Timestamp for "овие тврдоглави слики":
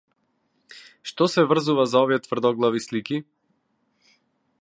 2.05-3.21